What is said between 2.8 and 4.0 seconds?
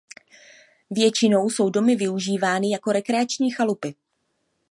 rekreační chalupy.